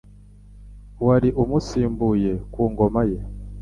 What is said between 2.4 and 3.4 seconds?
ku Ngoma ye